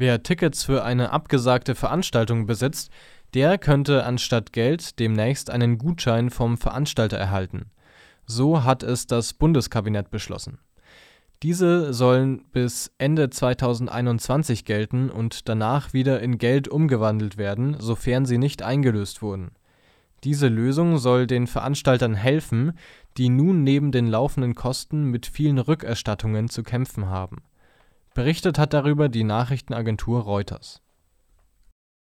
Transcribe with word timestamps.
Wer 0.00 0.22
Tickets 0.22 0.64
für 0.64 0.82
eine 0.82 1.12
abgesagte 1.12 1.74
Veranstaltung 1.74 2.46
besitzt, 2.46 2.90
der 3.34 3.58
könnte 3.58 4.06
anstatt 4.06 4.50
Geld 4.54 4.98
demnächst 4.98 5.50
einen 5.50 5.76
Gutschein 5.76 6.30
vom 6.30 6.56
Veranstalter 6.56 7.18
erhalten. 7.18 7.66
So 8.24 8.64
hat 8.64 8.82
es 8.82 9.06
das 9.06 9.34
Bundeskabinett 9.34 10.10
beschlossen. 10.10 10.56
Diese 11.42 11.92
sollen 11.92 12.46
bis 12.50 12.90
Ende 12.96 13.28
2021 13.28 14.64
gelten 14.64 15.10
und 15.10 15.50
danach 15.50 15.92
wieder 15.92 16.20
in 16.20 16.38
Geld 16.38 16.66
umgewandelt 16.66 17.36
werden, 17.36 17.76
sofern 17.78 18.24
sie 18.24 18.38
nicht 18.38 18.62
eingelöst 18.62 19.20
wurden. 19.20 19.50
Diese 20.24 20.48
Lösung 20.48 20.96
soll 20.96 21.26
den 21.26 21.46
Veranstaltern 21.46 22.14
helfen, 22.14 22.72
die 23.18 23.28
nun 23.28 23.64
neben 23.64 23.92
den 23.92 24.06
laufenden 24.06 24.54
Kosten 24.54 25.10
mit 25.10 25.26
vielen 25.26 25.58
Rückerstattungen 25.58 26.48
zu 26.48 26.62
kämpfen 26.62 27.10
haben. 27.10 27.42
Berichtet 28.14 28.58
hat 28.58 28.72
darüber 28.72 29.08
die 29.08 29.24
Nachrichtenagentur 29.24 30.22
Reuters 30.22 30.82